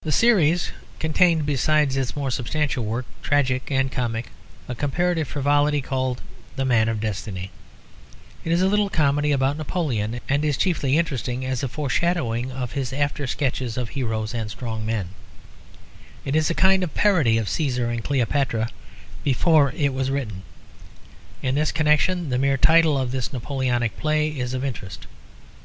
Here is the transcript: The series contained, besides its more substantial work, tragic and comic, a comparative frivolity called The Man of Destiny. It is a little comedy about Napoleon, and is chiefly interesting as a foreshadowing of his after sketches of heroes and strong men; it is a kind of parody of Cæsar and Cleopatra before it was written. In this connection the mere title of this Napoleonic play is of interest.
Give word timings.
The 0.00 0.10
series 0.10 0.72
contained, 0.98 1.46
besides 1.46 1.96
its 1.96 2.16
more 2.16 2.32
substantial 2.32 2.84
work, 2.84 3.06
tragic 3.22 3.70
and 3.70 3.92
comic, 3.92 4.30
a 4.66 4.74
comparative 4.74 5.28
frivolity 5.28 5.80
called 5.80 6.20
The 6.56 6.64
Man 6.64 6.88
of 6.88 6.98
Destiny. 6.98 7.52
It 8.44 8.50
is 8.50 8.60
a 8.60 8.66
little 8.66 8.90
comedy 8.90 9.30
about 9.30 9.56
Napoleon, 9.56 10.18
and 10.28 10.44
is 10.44 10.56
chiefly 10.56 10.98
interesting 10.98 11.46
as 11.46 11.62
a 11.62 11.68
foreshadowing 11.68 12.50
of 12.50 12.72
his 12.72 12.92
after 12.92 13.24
sketches 13.28 13.76
of 13.76 13.90
heroes 13.90 14.34
and 14.34 14.50
strong 14.50 14.84
men; 14.84 15.10
it 16.24 16.34
is 16.34 16.50
a 16.50 16.54
kind 16.54 16.82
of 16.82 16.92
parody 16.94 17.38
of 17.38 17.46
Cæsar 17.46 17.88
and 17.88 18.02
Cleopatra 18.02 18.68
before 19.22 19.70
it 19.76 19.94
was 19.94 20.10
written. 20.10 20.42
In 21.40 21.54
this 21.54 21.70
connection 21.70 22.30
the 22.30 22.36
mere 22.38 22.56
title 22.56 22.98
of 22.98 23.12
this 23.12 23.32
Napoleonic 23.32 23.96
play 23.96 24.28
is 24.30 24.54
of 24.54 24.64
interest. 24.64 25.06